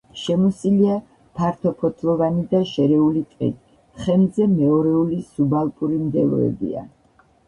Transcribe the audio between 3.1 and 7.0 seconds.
ტყით, თხემზე მეორეული სუბალპური მდელოებია.